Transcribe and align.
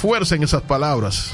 fuerza 0.00 0.34
en 0.34 0.42
esas 0.42 0.62
palabras. 0.62 1.30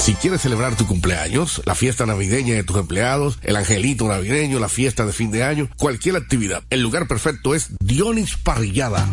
Si 0.00 0.14
quieres 0.14 0.40
celebrar 0.40 0.76
tu 0.76 0.86
cumpleaños, 0.86 1.62
la 1.64 1.74
fiesta 1.74 2.06
navideña 2.06 2.54
de 2.54 2.62
tus 2.62 2.76
empleados, 2.76 3.40
el 3.42 3.56
angelito 3.56 4.06
navideño, 4.06 4.60
la 4.60 4.68
fiesta 4.68 5.04
de 5.04 5.12
fin 5.12 5.32
de 5.32 5.42
año, 5.42 5.68
cualquier 5.76 6.14
actividad, 6.14 6.62
el 6.70 6.80
lugar 6.80 7.08
perfecto 7.08 7.56
es 7.56 7.70
Dionis 7.80 8.36
Parrillada. 8.36 9.04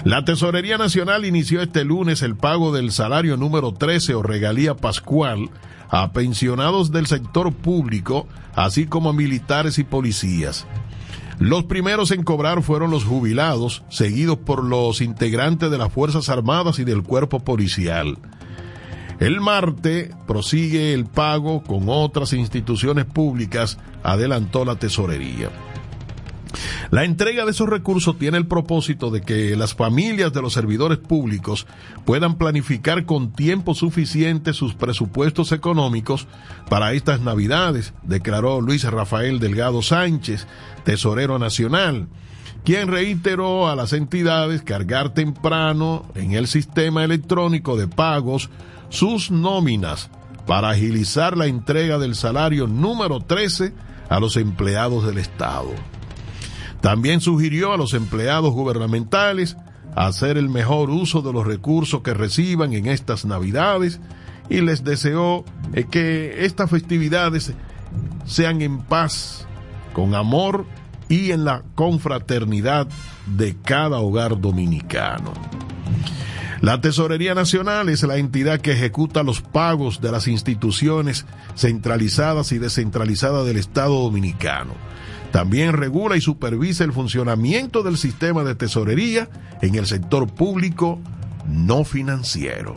La 0.05 0.27
Tesorería 0.27 0.77
Nacional 0.77 1.25
inició 1.25 1.63
este 1.63 1.85
lunes 1.85 2.21
el 2.21 2.37
pago 2.37 2.71
del 2.71 2.93
salario 2.93 3.39
número 3.39 3.73
13 3.73 4.15
o 4.15 4.23
regalía 4.23 4.77
pascual 4.77 5.49
a 5.89 6.13
pensionados 6.13 6.93
del 6.93 7.07
sector 7.07 7.51
público, 7.51 8.29
así 8.55 8.85
como 8.85 9.09
a 9.09 9.15
militares 9.15 9.79
y 9.79 9.85
policías. 9.85 10.67
Los 11.39 11.65
primeros 11.65 12.11
en 12.11 12.25
cobrar 12.25 12.63
fueron 12.63 12.91
los 12.91 13.05
jubilados, 13.05 13.85
seguidos 13.89 14.39
por 14.39 14.65
los 14.65 15.01
integrantes 15.01 15.71
de 15.71 15.79
las 15.79 15.93
Fuerzas 15.93 16.29
Armadas 16.29 16.81
y 16.81 16.85
del 16.85 17.05
cuerpo 17.05 17.41
policial. 17.41 18.19
El 19.21 19.41
martes 19.41 20.11
prosigue 20.27 20.95
el 20.95 21.07
pago 21.07 21.63
con 21.63 21.85
otras 21.87 22.33
instituciones 22.33 23.05
públicas, 23.05 23.79
adelantó 24.03 24.65
la 24.65 24.77
tesorería. 24.77 25.51
La 26.91 27.05
entrega 27.05 27.45
de 27.45 27.51
esos 27.51 27.69
recursos 27.69 28.19
tiene 28.19 28.39
el 28.39 28.47
propósito 28.47 29.11
de 29.11 29.21
que 29.21 29.57
las 29.57 29.75
familias 29.75 30.33
de 30.33 30.43
los 30.43 30.55
servidores 30.55 30.99
públicos 30.99 31.67
puedan 32.05 32.39
planificar 32.39 33.05
con 33.05 33.33
tiempo 33.33 33.75
suficiente 33.75 34.53
sus 34.53 34.75
presupuestos 34.75 35.53
económicos 35.53 36.27
para 36.69 36.93
estas 36.93 37.21
Navidades, 37.21 37.93
declaró 38.03 38.61
Luis 38.61 38.85
Rafael 38.85 39.39
Delgado 39.39 39.83
Sánchez, 39.83 40.47
tesorero 40.85 41.39
nacional, 41.39 42.09
quien 42.65 42.89
reiteró 42.89 43.69
a 43.69 43.77
las 43.77 43.93
entidades 43.93 44.63
cargar 44.63 45.15
temprano 45.15 46.07
en 46.15 46.33
el 46.33 46.47
sistema 46.47 47.05
electrónico 47.05 47.77
de 47.77 47.89
pagos 47.89 48.51
sus 48.89 49.31
nóminas 49.31 50.11
para 50.47 50.71
agilizar 50.71 51.37
la 51.37 51.47
entrega 51.47 51.99
del 51.99 52.15
salario 52.15 52.67
número 52.67 53.21
13 53.21 53.75
a 54.09 54.19
los 54.19 54.37
empleados 54.37 55.07
del 55.07 55.19
Estado. 55.19 55.71
También 56.81 57.21
sugirió 57.21 57.73
a 57.73 57.77
los 57.77 57.95
empleados 57.95 58.53
gubernamentales 58.53 59.57
hacer 59.95 60.39
el 60.39 60.49
mejor 60.49 60.91
uso 60.91 61.23
de 61.23 61.33
los 61.33 61.47
recursos 61.47 62.03
que 62.03 62.15
reciban 62.15 62.73
en 62.73 62.87
estas 62.87 63.25
Navidades 63.25 64.01
y 64.49 64.61
les 64.61 64.85
deseó 64.85 65.45
eh, 65.73 65.85
que 65.91 66.45
estas 66.45 66.71
festividades 66.71 67.53
sean 68.25 68.63
en 68.63 68.79
paz, 68.79 69.47
con 69.93 70.15
amor 70.15 70.67
y 71.09 71.33
en 71.33 71.45
la 71.45 71.65
confraternidad 71.75 72.87
de 73.27 73.57
cada 73.57 73.99
hogar 73.99 74.41
dominicano. 74.41 75.33
La 76.61 76.81
Tesorería 76.81 77.35
Nacional 77.35 77.89
es 77.89 78.03
la 78.03 78.17
entidad 78.17 78.61
que 78.61 78.73
ejecuta 78.73 79.23
los 79.23 79.41
pagos 79.41 80.01
de 80.01 80.11
las 80.11 80.27
instituciones 80.27 81.25
centralizadas 81.57 82.51
y 82.51 82.59
descentralizadas 82.59 83.47
del 83.47 83.59
Estado 83.59 84.03
dominicano. 84.03 84.73
También 85.33 85.75
regula 85.75 86.17
y 86.17 86.21
supervisa 86.21 86.85
el 86.85 86.93
funcionamiento 86.93 87.83
del 87.83 87.99
sistema 87.99 88.45
de 88.45 88.55
tesorería 88.55 89.29
en 89.61 89.75
el 89.75 89.87
sector 89.87 90.27
público 90.27 90.99
no 91.47 91.85
financiero. 91.85 92.75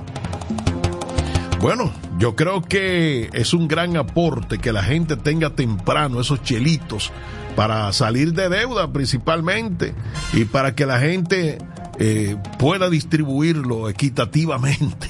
Bueno, 1.62 1.92
yo 2.18 2.36
creo 2.36 2.64
que 2.64 3.30
es 3.34 3.54
un 3.54 3.68
gran 3.68 3.96
aporte 3.96 4.58
que 4.58 4.74
la 4.74 4.84
gente 4.84 5.16
tenga 5.16 5.52
temprano 5.52 6.20
esos 6.20 6.42
chelitos 6.42 7.12
para 7.56 7.92
salir 7.94 8.34
de 8.34 8.50
deuda 8.50 8.92
principalmente 8.92 9.94
y 10.34 10.46
para 10.46 10.74
que 10.74 10.86
la 10.86 11.00
gente 11.00 11.60
eh, 12.00 12.36
pueda 12.58 12.90
distribuirlo 12.90 13.90
equitativamente. 13.90 15.08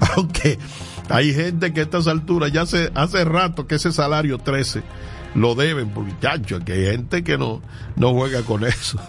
Aunque 0.14 0.58
hay 1.08 1.32
gente 1.32 1.72
que 1.72 1.80
a 1.80 1.84
estas 1.84 2.06
alturas 2.06 2.52
ya 2.52 2.62
hace, 2.62 2.90
hace 2.94 3.24
rato 3.24 3.66
que 3.66 3.76
ese 3.76 3.90
salario 3.90 4.36
13 4.36 4.82
lo 5.38 5.54
deben, 5.54 5.90
porque 5.90 6.12
chacho, 6.20 6.60
que 6.64 6.72
hay 6.72 6.86
gente 6.86 7.22
que 7.22 7.38
no, 7.38 7.62
no 7.96 8.12
juega 8.12 8.42
con 8.42 8.64
eso. 8.64 8.98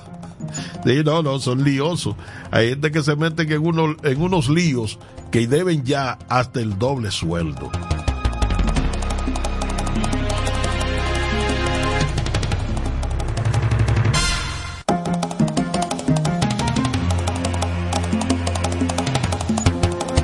Sí, 0.86 1.02
no, 1.04 1.22
no, 1.22 1.38
son 1.40 1.66
liosos. 1.66 2.16
Hay 2.50 2.70
gente 2.70 2.92
que 2.92 3.04
se 3.04 3.14
meten 3.18 3.52
en 3.52 3.98
en 4.04 4.22
unos 4.22 4.48
líos 4.48 4.98
que 5.32 5.46
deben 5.48 5.84
ya 5.84 6.18
hasta 6.30 6.62
el 6.62 6.80
doble 6.80 7.12
sueldo. 7.12 7.70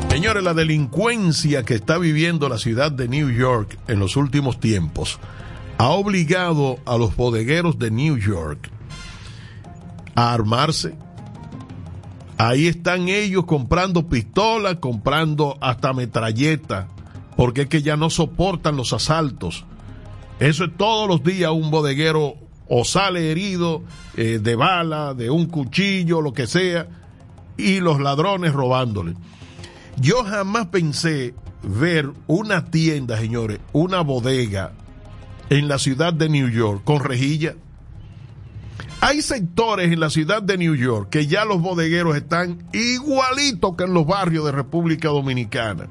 Señores, 0.10 0.44
la 0.44 0.54
delincuencia 0.54 1.64
que 1.64 1.76
está 1.76 1.98
viviendo 1.98 2.48
la 2.48 2.58
ciudad 2.58 2.90
de 2.90 3.10
New 3.10 3.30
York 3.32 3.78
en 3.90 4.00
los 4.00 4.16
últimos 4.16 4.62
tiempos 4.62 5.20
ha 5.78 5.90
obligado 5.90 6.80
a 6.86 6.98
los 6.98 7.16
bodegueros 7.16 7.78
de 7.78 7.92
New 7.92 8.18
York 8.18 8.70
a 10.16 10.34
armarse. 10.34 10.96
Ahí 12.38 12.68
están 12.68 13.08
ellos 13.08 13.46
comprando 13.46 14.08
pistolas, 14.08 14.76
comprando 14.76 15.58
hasta 15.62 15.94
metralleta, 15.94 16.88
porque 17.36 17.64
es 17.64 17.68
que 17.68 17.82
ya 17.82 17.98
no 17.98 18.10
soportan 18.10 18.78
los 18.78 18.94
asaltos. 18.94 19.66
Eso 20.40 20.66
es 20.66 20.78
todos 20.78 21.08
los 21.08 21.24
días 21.24 21.52
un 21.52 21.72
bodeguero 21.72 22.36
o 22.68 22.84
sale 22.84 23.32
herido 23.32 23.84
eh, 24.18 24.40
de 24.42 24.56
bala, 24.56 25.14
de 25.14 25.30
un 25.30 25.46
cuchillo, 25.46 26.22
lo 26.22 26.34
que 26.34 26.48
sea, 26.48 26.88
y 27.58 27.80
los 27.80 28.02
ladrones 28.02 28.54
robándole. 28.54 29.14
Yo 29.98 30.24
jamás 30.26 30.68
pensé 30.68 31.34
ver 31.64 32.12
una 32.28 32.66
tienda, 32.66 33.18
señores, 33.18 33.60
una 33.72 34.02
bodega 34.02 34.74
en 35.50 35.68
la 35.68 35.80
ciudad 35.80 36.14
de 36.14 36.30
New 36.30 36.50
York 36.50 36.82
con 36.84 37.00
rejilla. 37.00 37.56
Hay 39.02 39.22
sectores 39.22 39.92
en 39.92 40.00
la 40.00 40.10
ciudad 40.10 40.42
de 40.42 40.58
New 40.58 40.76
York 40.76 41.10
que 41.10 41.28
ya 41.28 41.46
los 41.46 41.62
bodegueros 41.62 42.16
están 42.16 42.64
igualitos 42.74 43.76
que 43.76 43.84
en 43.84 43.94
los 43.94 44.08
barrios 44.08 44.46
de 44.46 44.52
República 44.52 45.10
Dominicana, 45.10 45.88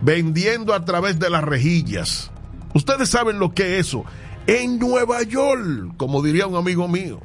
vendiendo 0.00 0.72
a 0.72 0.84
través 0.84 1.18
de 1.18 1.28
las 1.28 1.44
rejillas. 1.44 2.30
Ustedes 2.72 3.08
saben 3.10 3.38
lo 3.38 3.52
que 3.52 3.78
es 3.78 3.88
eso. 3.88 4.04
En 4.46 4.78
Nueva 4.78 5.22
York, 5.22 5.94
como 5.96 6.22
diría 6.22 6.46
un 6.46 6.56
amigo 6.56 6.88
mío, 6.88 7.20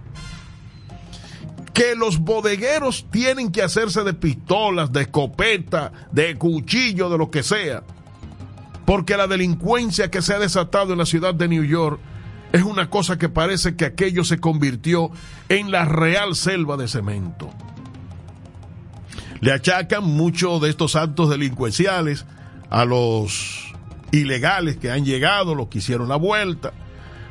que 1.74 1.96
los 1.96 2.20
bodegueros 2.20 3.06
tienen 3.12 3.52
que 3.52 3.62
hacerse 3.62 4.04
de 4.04 4.14
pistolas, 4.14 4.92
de 4.92 5.02
escopeta, 5.02 5.92
de 6.12 6.38
cuchillo, 6.38 7.10
de 7.10 7.18
lo 7.18 7.32
que 7.32 7.44
sea. 7.44 7.84
Porque 8.86 9.18
la 9.18 9.28
delincuencia 9.28 10.10
que 10.10 10.22
se 10.22 10.34
ha 10.34 10.40
desatado 10.40 10.94
en 10.94 11.00
la 11.00 11.06
ciudad 11.06 11.34
de 11.34 11.48
New 11.48 11.64
York 11.64 12.00
es 12.52 12.64
una 12.64 12.90
cosa 12.90 13.18
que 13.18 13.30
parece 13.30 13.76
que 13.76 13.86
aquello 13.86 14.24
se 14.24 14.40
convirtió 14.40 15.12
en 15.50 15.72
la 15.72 15.86
real 15.86 16.36
selva 16.36 16.78
de 16.78 16.88
cemento. 16.88 17.50
Le 19.40 19.52
achacan 19.52 20.04
muchos 20.04 20.62
de 20.62 20.70
estos 20.70 20.96
actos 20.96 21.30
delincuenciales 21.30 22.26
a 22.70 22.86
los 22.86 23.74
ilegales 24.12 24.78
que 24.78 24.92
han 24.92 25.06
llegado, 25.06 25.56
los 25.56 25.68
que 25.68 25.80
hicieron 25.80 26.10
la 26.10 26.18
vuelta. 26.18 26.74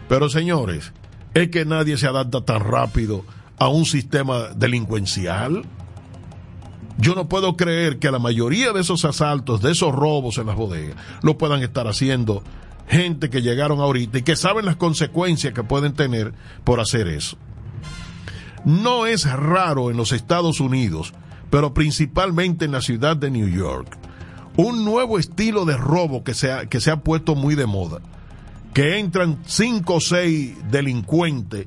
Pero 0.08 0.29
señores, 0.29 0.93
es 1.35 1.50
que 1.50 1.64
nadie 1.64 1.97
se 1.97 2.06
adapta 2.06 2.44
tan 2.44 2.61
rápido 2.61 3.25
a 3.58 3.69
un 3.69 3.85
sistema 3.85 4.49
delincuencial. 4.56 5.64
Yo 7.00 7.14
no 7.14 7.29
puedo 7.29 7.56
creer 7.56 7.99
que 7.99 8.11
la 8.11 8.19
mayoría 8.19 8.73
de 8.73 8.82
esos 8.82 9.06
asaltos, 9.06 9.62
de 9.62 9.73
esos 9.73 9.94
robos 9.94 10.37
en 10.37 10.47
las 10.47 10.56
bodegas, 10.56 10.97
lo 11.23 11.38
puedan 11.38 11.62
estar 11.62 11.88
haciendo 11.88 12.43
gente 12.88 13.31
que 13.31 13.41
llegaron 13.41 13.81
ahorita 13.81 14.19
y 14.19 14.23
que 14.23 14.37
saben 14.37 14.67
las 14.67 14.76
consecuencias 14.76 15.55
que 15.55 15.62
pueden 15.62 15.94
tener 15.94 16.35
por 16.64 16.79
hacer 16.79 17.08
eso. 17.08 17.38
No 18.64 19.06
es 19.06 19.31
raro 19.31 19.91
en 19.91 19.97
los 19.97 20.12
Estados 20.12 20.61
Unidos, 20.61 21.14
pero 21.49 21.73
principalmente 21.73 22.67
en 22.67 22.73
la 22.73 22.82
ciudad 22.82 23.17
de 23.17 23.31
New 23.31 23.49
York, 23.49 23.97
un 24.56 24.85
nuevo 24.85 25.19
estilo 25.19 25.64
de 25.64 25.79
robo 25.79 26.23
que 26.23 26.35
se 26.35 26.52
ha, 26.52 26.67
que 26.67 26.81
se 26.81 26.91
ha 26.91 27.00
puesto 27.00 27.35
muy 27.35 27.55
de 27.55 27.64
moda, 27.64 28.00
que 28.75 28.99
entran 28.99 29.38
cinco 29.47 29.94
o 29.94 30.00
seis 30.00 30.55
delincuentes 30.70 31.67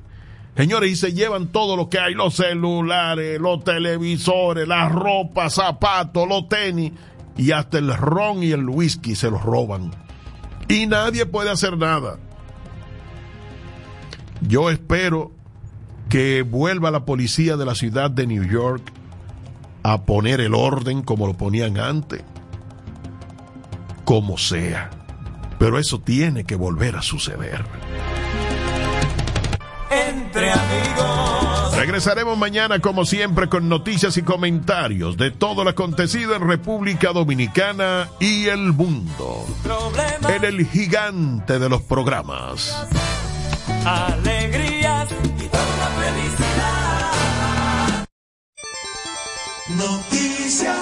Señores, 0.55 0.91
y 0.91 0.95
se 0.95 1.13
llevan 1.13 1.47
todo 1.47 1.75
lo 1.75 1.89
que 1.89 1.99
hay, 1.99 2.13
los 2.13 2.35
celulares, 2.35 3.39
los 3.39 3.63
televisores, 3.63 4.67
la 4.67 4.87
ropa, 4.87 5.49
zapatos, 5.49 6.27
los 6.27 6.47
tenis, 6.47 6.91
y 7.35 7.51
hasta 7.51 7.79
el 7.79 7.91
ron 7.95 8.43
y 8.43 8.51
el 8.51 8.69
whisky 8.69 9.15
se 9.15 9.31
los 9.31 9.41
roban. 9.41 9.91
Y 10.67 10.85
nadie 10.85 11.25
puede 11.25 11.49
hacer 11.49 11.75
nada. 11.77 12.19
Yo 14.41 14.69
espero 14.69 15.31
que 16.09 16.43
vuelva 16.43 16.91
la 16.91 17.05
policía 17.05 17.57
de 17.57 17.65
la 17.65 17.73
ciudad 17.73 18.11
de 18.11 18.27
New 18.27 18.43
York 18.43 18.83
a 19.81 20.03
poner 20.03 20.39
el 20.39 20.53
orden 20.53 21.01
como 21.01 21.25
lo 21.25 21.33
ponían 21.33 21.79
antes, 21.79 22.21
como 24.05 24.37
sea. 24.37 24.91
Pero 25.57 25.79
eso 25.79 25.99
tiene 25.99 26.43
que 26.43 26.55
volver 26.55 26.95
a 26.95 27.01
suceder 27.01 27.65
entre 30.07 30.51
amigos. 30.51 31.75
Regresaremos 31.75 32.37
mañana 32.37 32.79
como 32.79 33.05
siempre 33.05 33.49
con 33.49 33.67
noticias 33.67 34.15
y 34.17 34.21
comentarios 34.21 35.17
de 35.17 35.31
todo 35.31 35.63
lo 35.63 35.69
acontecido 35.71 36.35
en 36.35 36.47
República 36.47 37.11
Dominicana 37.11 38.09
y 38.19 38.47
el 38.47 38.73
mundo. 38.73 39.45
En 40.29 40.43
el 40.43 40.65
gigante 40.65 41.59
de 41.59 41.69
los 41.69 41.81
programas. 41.81 42.87
Alegrías 43.85 45.09
y 45.11 45.47
toda 45.47 45.89
felicidad. 45.99 47.13
Noticias. 49.75 50.77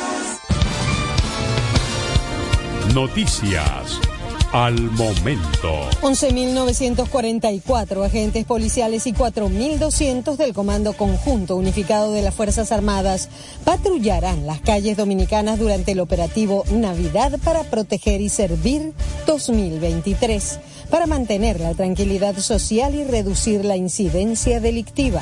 Noticias 2.93 4.10
al 4.51 4.79
momento. 4.91 5.89
11.944 6.01 8.05
agentes 8.05 8.45
policiales 8.45 9.07
y 9.07 9.13
4.200 9.13 10.35
del 10.35 10.53
Comando 10.53 10.93
Conjunto 10.93 11.55
Unificado 11.55 12.11
de 12.11 12.21
las 12.21 12.35
Fuerzas 12.35 12.71
Armadas 12.71 13.29
patrullarán 13.63 14.45
las 14.45 14.61
calles 14.61 14.97
dominicanas 14.97 15.59
durante 15.59 15.93
el 15.93 15.99
operativo 15.99 16.63
Navidad 16.71 17.39
para 17.43 17.63
proteger 17.63 18.21
y 18.21 18.29
servir 18.29 18.93
2023, 19.25 20.59
para 20.89 21.07
mantener 21.07 21.59
la 21.59 21.73
tranquilidad 21.73 22.37
social 22.37 22.95
y 22.95 23.03
reducir 23.03 23.63
la 23.63 23.77
incidencia 23.77 24.59
delictiva. 24.59 25.21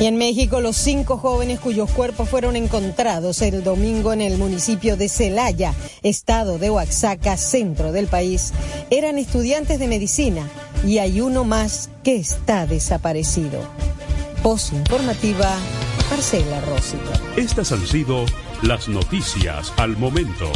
Y 0.00 0.06
en 0.06 0.16
México, 0.16 0.60
los 0.60 0.76
cinco 0.76 1.18
jóvenes 1.18 1.60
cuyos 1.60 1.88
cuerpos 1.90 2.28
fueron 2.28 2.56
encontrados 2.56 3.40
el 3.42 3.62
domingo 3.62 4.12
en 4.12 4.20
el 4.20 4.38
municipio 4.38 4.96
de 4.96 5.08
Celaya, 5.08 5.72
estado 6.02 6.58
de 6.58 6.70
Oaxaca, 6.70 7.36
centro 7.36 7.92
del 7.92 8.08
país, 8.08 8.52
eran 8.90 9.18
estudiantes 9.18 9.78
de 9.78 9.86
medicina 9.86 10.48
y 10.84 10.98
hay 10.98 11.20
uno 11.20 11.44
más 11.44 11.90
que 12.02 12.16
está 12.16 12.66
desaparecido. 12.66 13.60
Post 14.42 14.72
informativa, 14.72 15.56
Marcela 16.10 16.60
Rossi. 16.62 16.98
Estas 17.36 17.70
han 17.70 17.86
sido 17.86 18.26
las 18.62 18.88
noticias 18.88 19.72
al 19.76 19.96
momento. 19.96 20.50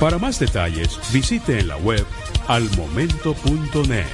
Para 0.00 0.18
más 0.18 0.40
detalles, 0.40 0.98
visite 1.12 1.60
en 1.60 1.68
la 1.68 1.76
web 1.76 2.04
almomento.net. 2.48 4.04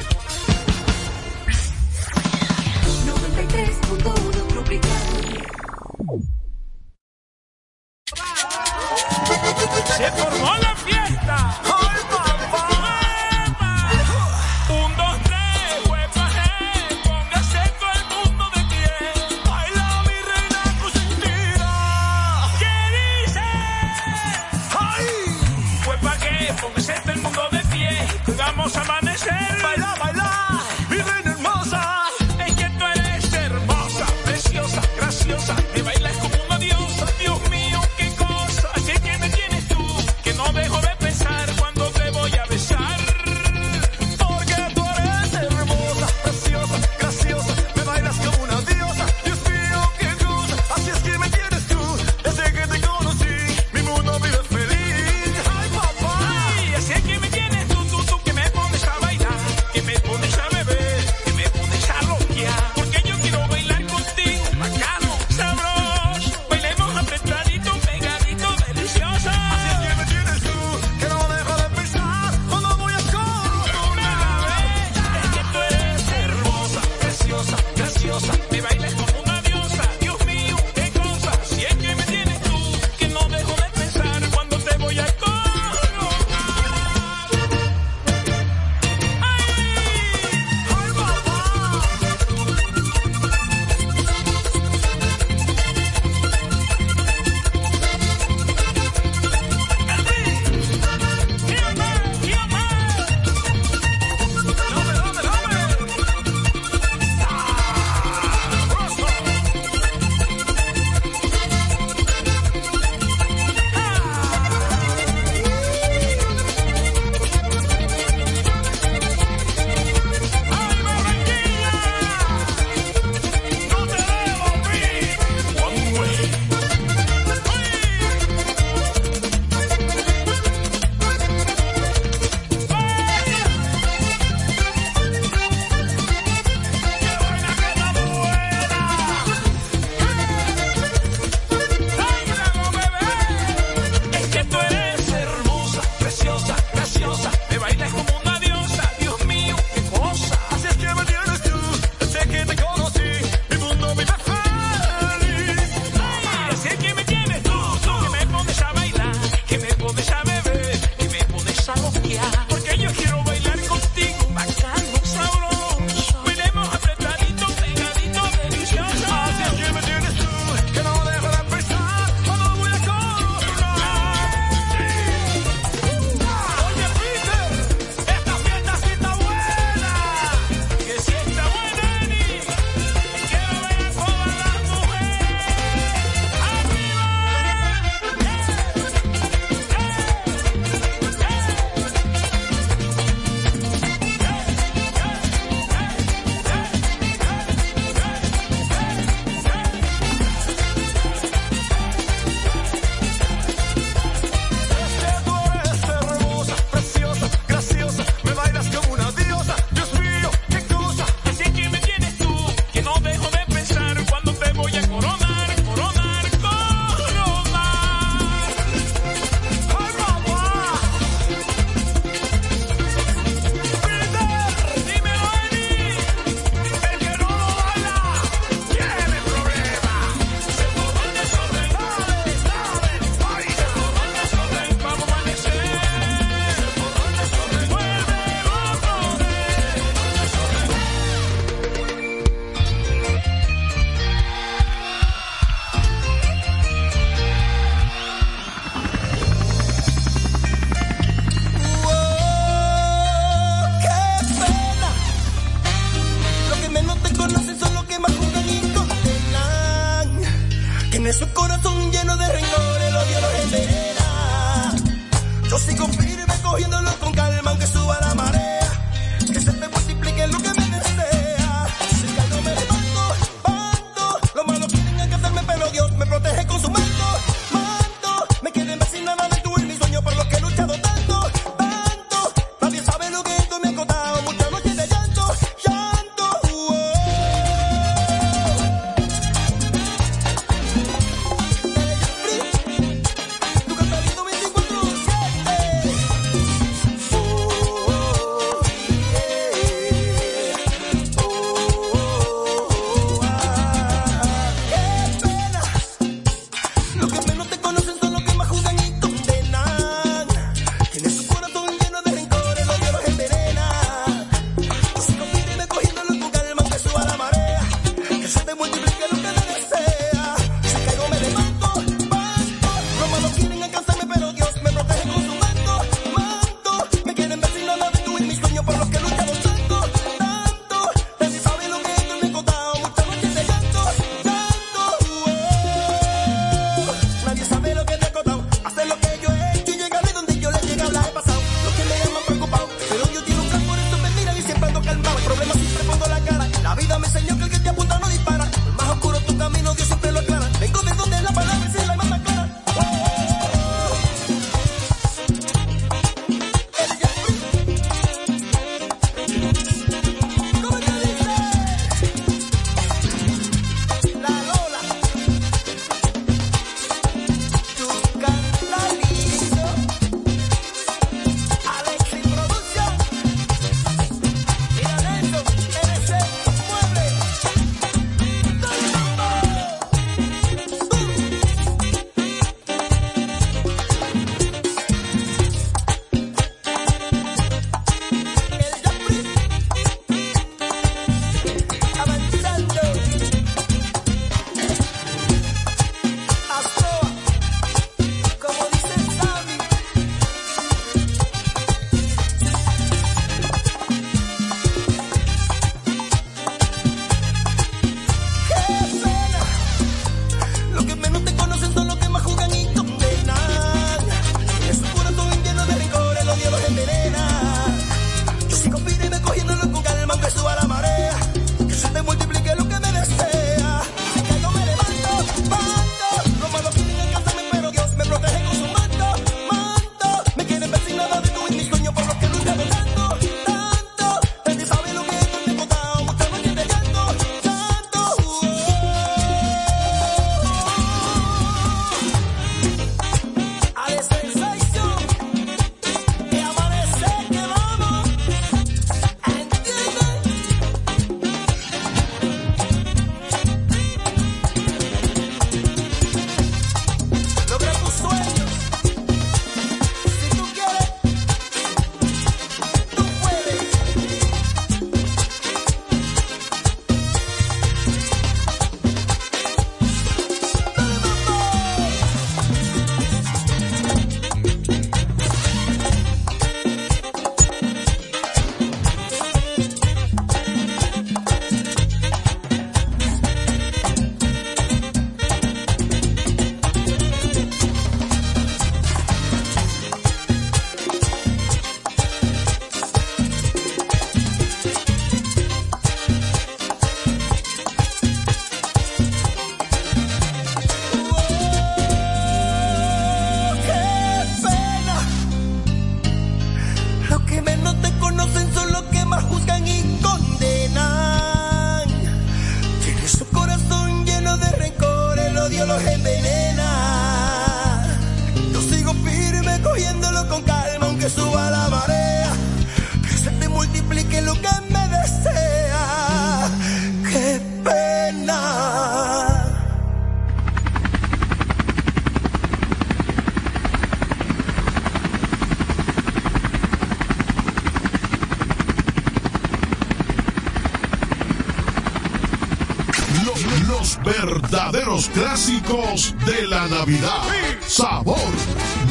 clásicos 545.08 546.14
de 546.26 546.46
la 546.46 546.66
Navidad. 546.68 547.22
Sabor 547.66 548.18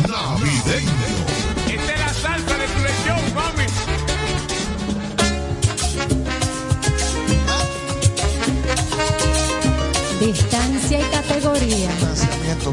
navideño. 0.08 0.92
Esta 1.68 1.94
es 1.94 2.00
la 2.00 2.14
salsa 2.14 2.58
de 2.58 2.68
tu 2.68 2.80
lección, 2.80 3.34
mami. 3.36 3.66
Distancia 10.20 11.00
y 11.00 11.04
categoría. 11.04 11.92
Distanciamiento, 11.92 12.72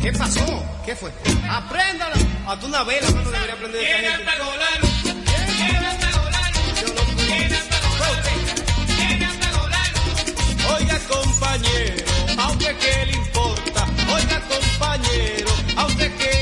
¿Qué 0.00 0.12
pasó? 0.12 0.64
¿Qué 0.86 0.96
fue? 0.96 1.12
Apréndala. 1.50 2.16
A 2.46 2.58
tu 2.58 2.66
una 2.66 2.82
vela, 2.82 3.06
cuando 3.12 3.30
debería 3.30 3.54
aprender 3.54 3.80
de 3.82 3.90
esta 3.90 3.98
gente. 3.98 4.30
Oiga 10.78 10.98
compañero, 11.08 12.04
aunque 12.38 12.76
qué 12.78 13.06
le 13.06 13.12
importa, 13.16 13.86
oiga 14.14 14.40
compañero, 14.48 15.50
aunque 15.76 16.14
qué 16.14 16.37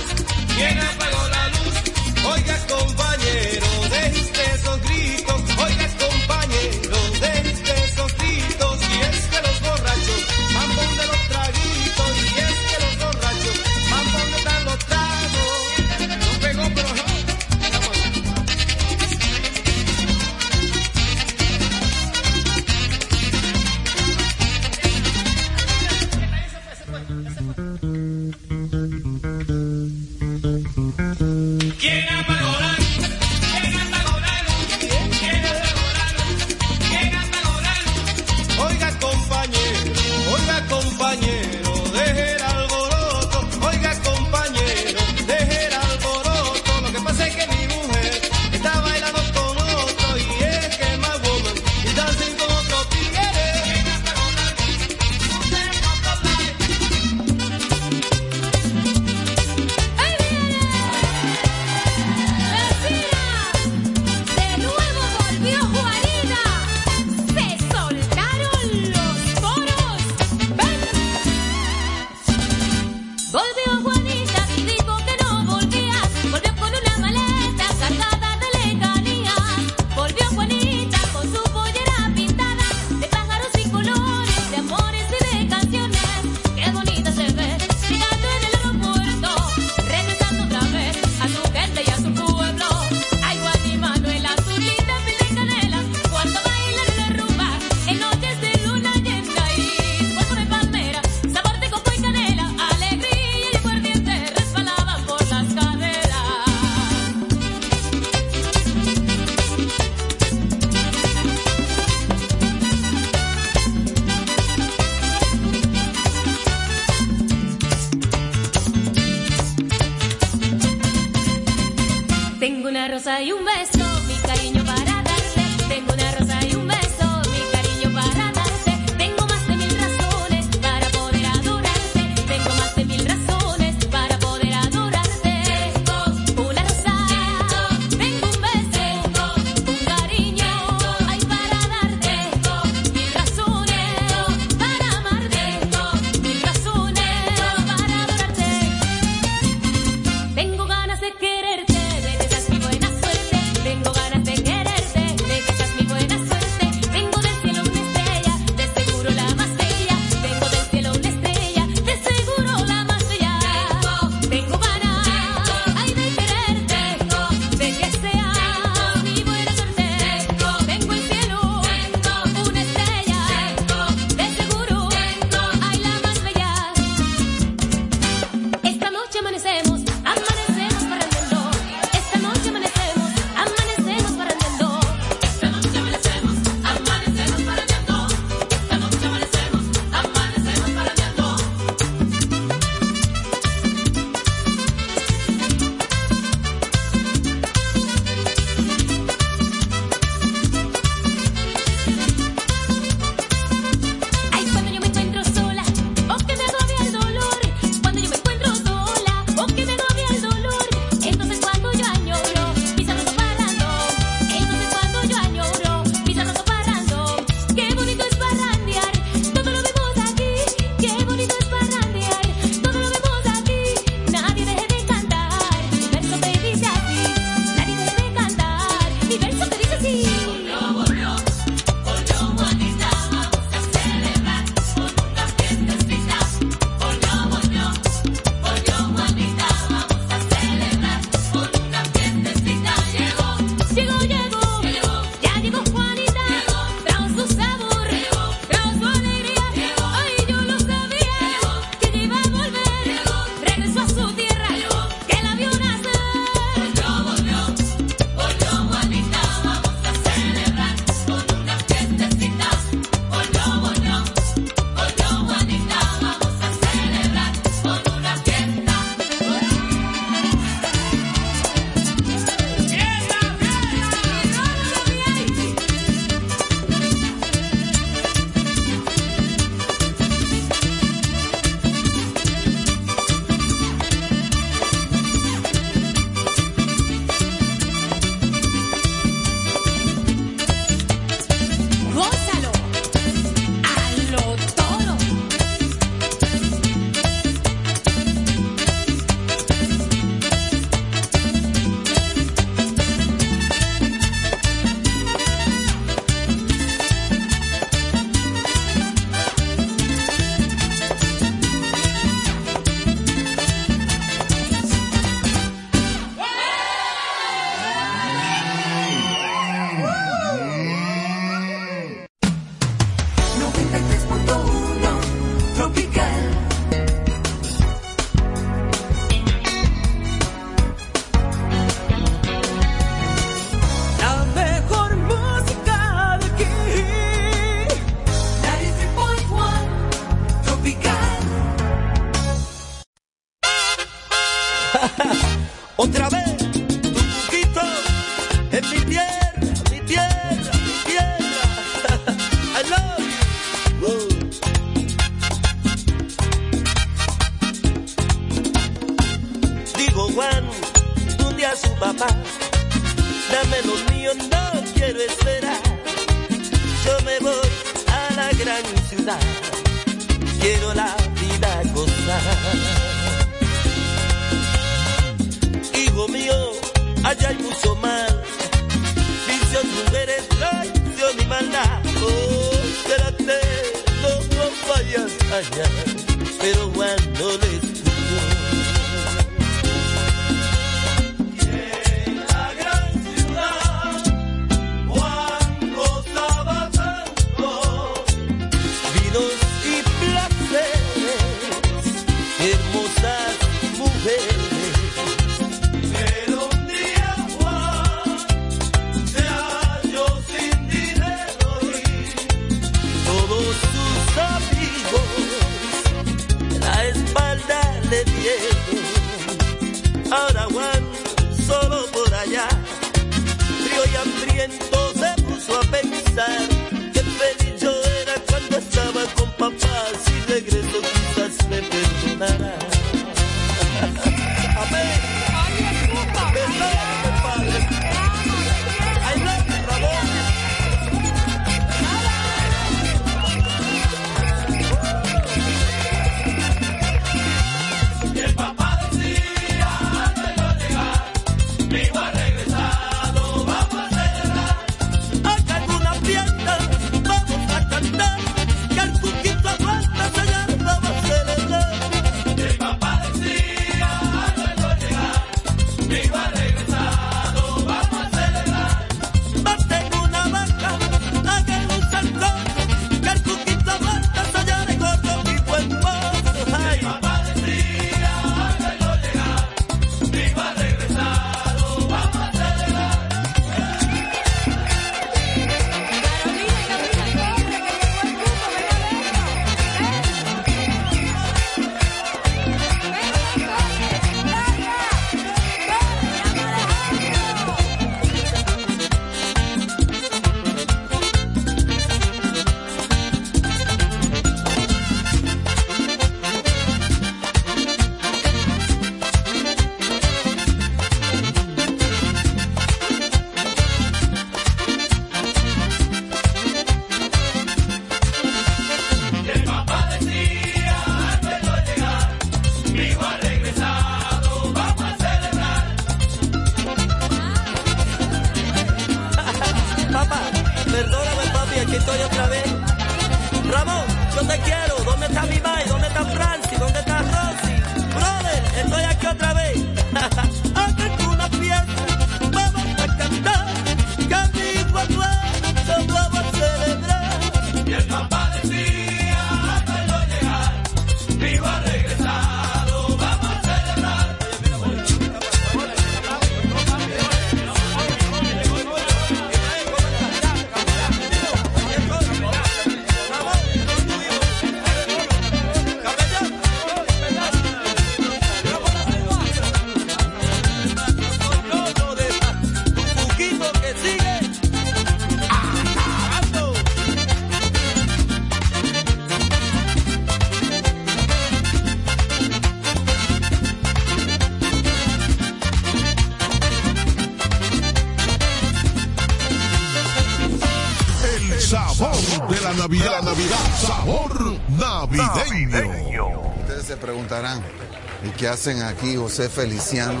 ¿y 598.04 598.10
qué 598.10 598.28
hacen 598.28 598.62
aquí 598.62 598.96
José 598.96 599.30
Feliciano, 599.30 600.00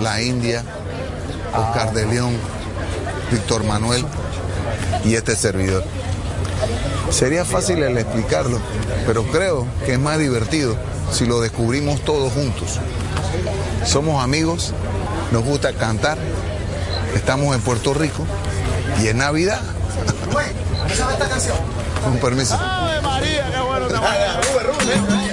la 0.00 0.20
India, 0.20 0.64
Oscar 1.56 1.92
de 1.92 2.04
León, 2.06 2.36
Víctor 3.30 3.62
Manuel 3.62 4.04
y 5.04 5.14
este 5.14 5.36
servidor? 5.36 5.84
Sería 7.10 7.44
fácil 7.44 7.80
el 7.84 7.96
explicarlo, 7.96 8.58
pero 9.06 9.22
creo 9.24 9.68
que 9.86 9.92
es 9.92 9.98
más 10.00 10.18
divertido 10.18 10.76
si 11.12 11.26
lo 11.26 11.40
descubrimos 11.40 12.00
todos 12.00 12.32
juntos. 12.32 12.80
Somos 13.86 14.22
amigos, 14.22 14.72
nos 15.30 15.44
gusta 15.44 15.72
cantar, 15.74 16.18
estamos 17.14 17.54
en 17.54 17.62
Puerto 17.62 17.94
Rico 17.94 18.26
y 19.00 19.06
es 19.06 19.14
Navidad. 19.14 19.60
Con 22.02 22.18
permiso. 22.18 22.58
¡Ave 22.60 23.00
María, 23.00 23.48
qué 23.52 23.60
bueno! 23.60 23.88
Rube, 23.88 24.62
Rube. 25.08 25.23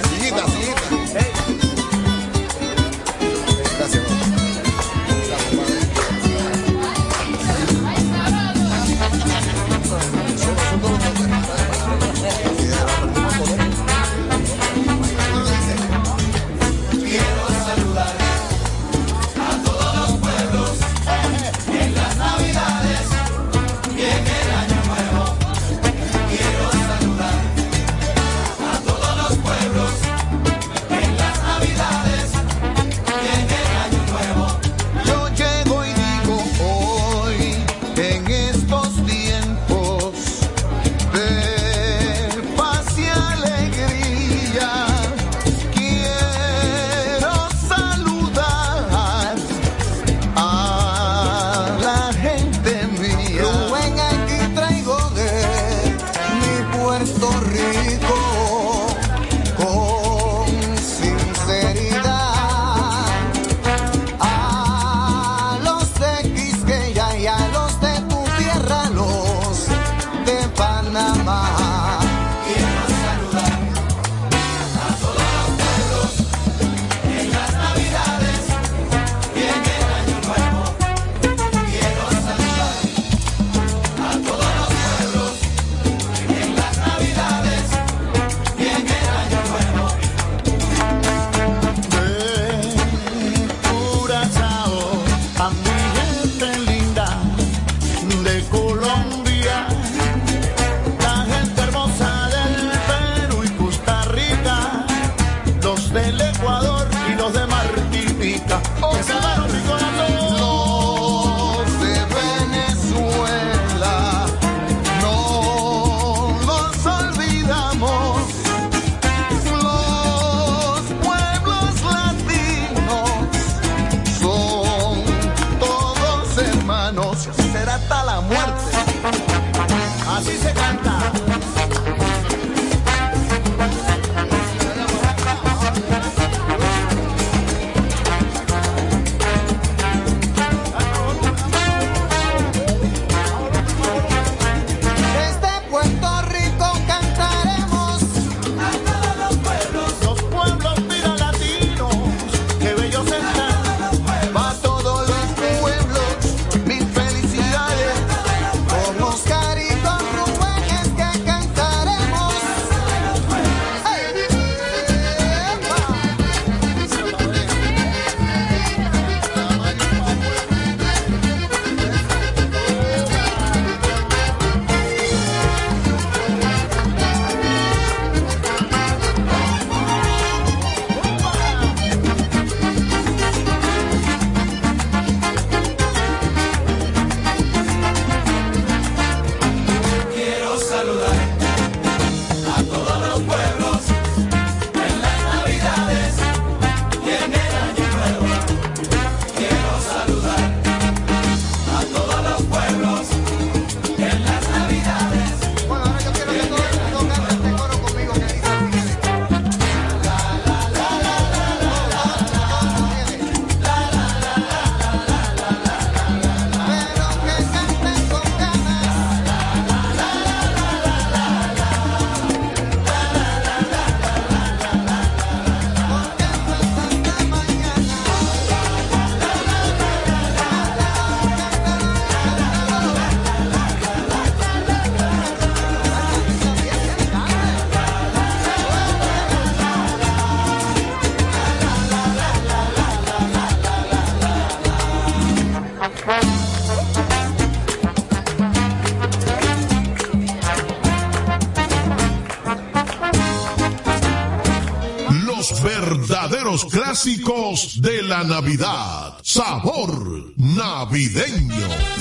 de 257.52 258.02
la 258.02 258.24
Navidad. 258.24 259.18
Sabor 259.22 260.32
navideño. 260.36 261.91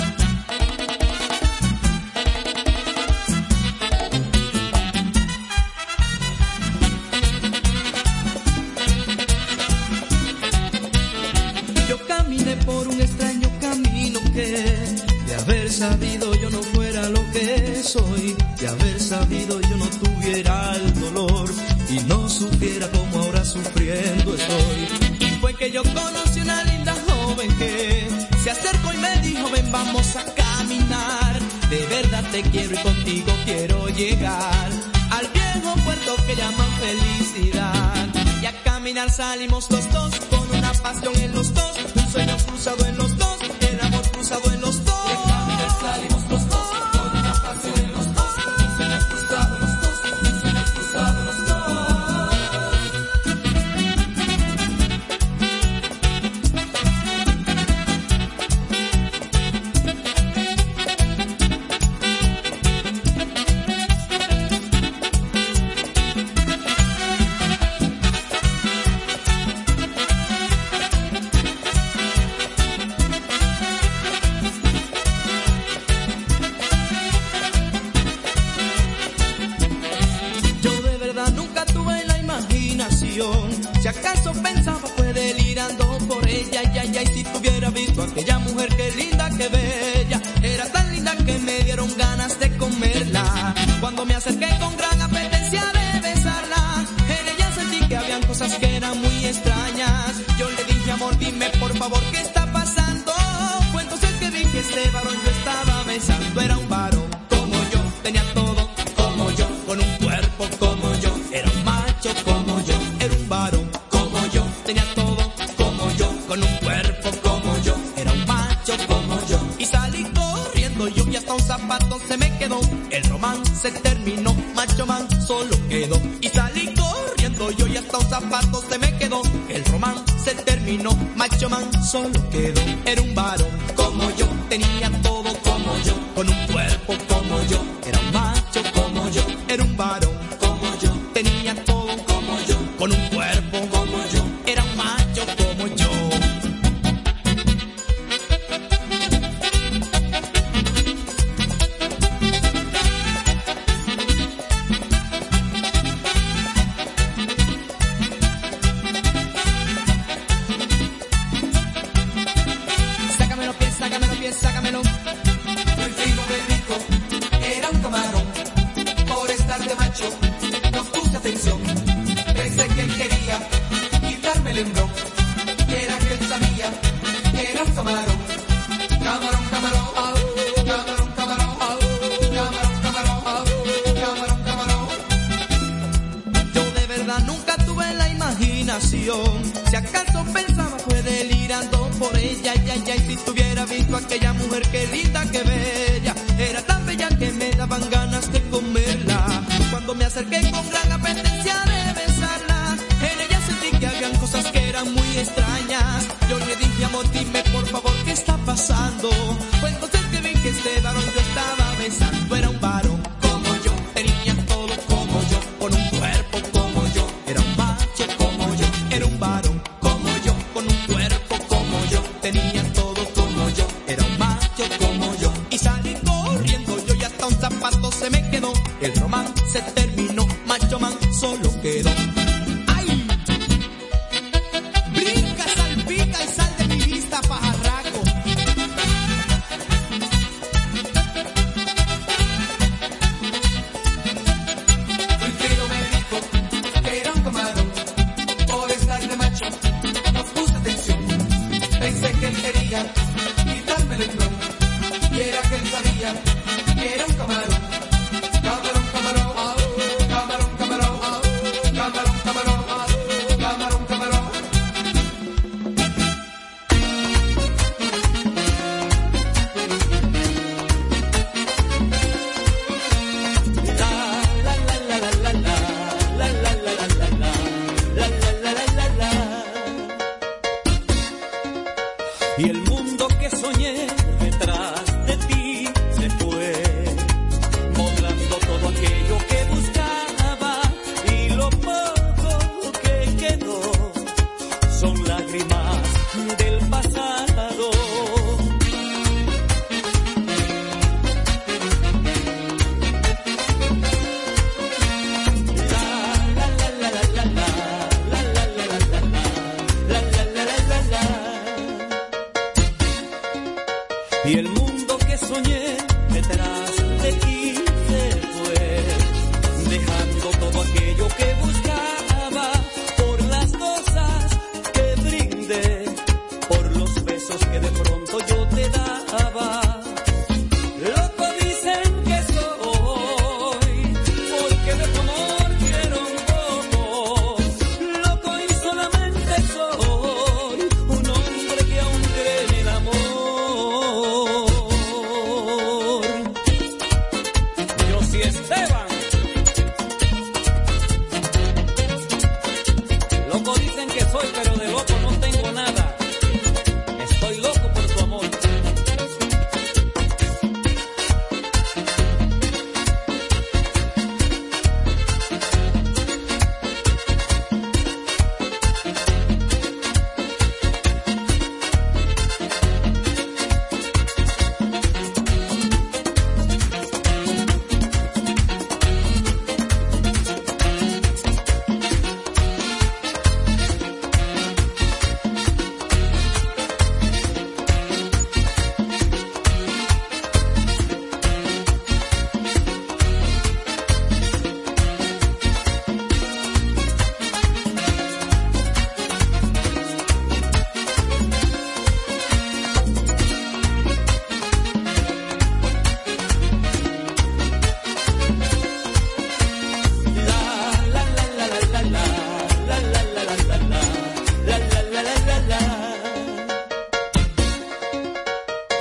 quiero 32.43 32.73
y 32.73 32.77
contigo 32.77 33.31
quiero 33.45 33.87
llegar 33.89 34.69
al 35.11 35.27
viejo 35.27 35.75
puerto 35.83 36.15
que 36.25 36.35
llaman 36.35 36.69
felicidad. 36.79 38.07
Y 38.41 38.45
a 38.45 38.63
caminar 38.63 39.09
salimos 39.09 39.67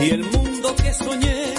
Y 0.02 0.10
el 0.10 0.24
mundo 0.24 0.74
que 0.76 0.94
soñé 0.94 1.54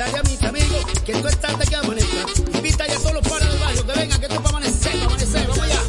dale 0.00 0.18
a 0.18 0.22
mis 0.22 0.42
amigos 0.42 0.86
que 1.04 1.12
tú 1.12 1.28
estás 1.28 1.58
de 1.58 1.66
que 1.66 1.76
amanezca. 1.76 2.24
Invita 2.54 2.86
ya 2.86 2.96
a 2.96 3.00
todos 3.00 3.14
los 3.14 3.28
pares 3.28 3.48
del 3.50 3.58
barrio 3.58 3.86
que 3.86 3.92
vengan, 3.92 4.18
que 4.20 4.26
esto 4.26 4.34
es 4.34 4.40
para 4.40 4.56
amanecer, 4.56 4.92
para 4.92 5.04
amanecer, 5.04 5.46
vamos 5.46 5.60
allá. 5.60 5.80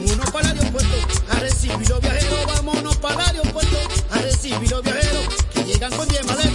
Vámonos 0.00 0.30
para 0.32 0.54
vámonos 2.46 2.96
para 2.96 3.30
el 3.30 3.36
aeropuerto 3.36 3.78
a 4.10 4.18
recibir 4.18 4.70
los 4.70 4.82
que 5.54 5.64
llegan 5.64 5.92
con 5.92 6.08
10. 6.08 6.49